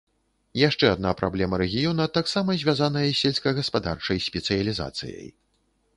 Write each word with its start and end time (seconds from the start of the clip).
Яшчэ 0.59 0.85
адна 0.95 1.11
праблема 1.19 1.59
рэгіёна 1.63 2.07
таксама 2.17 2.57
звязаная 2.63 3.05
з 3.11 3.15
сельскагаспадарчай 3.21 4.17
спецыялізацыяй. 4.29 5.27